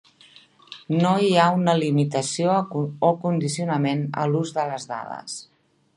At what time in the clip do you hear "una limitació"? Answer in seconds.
1.57-2.57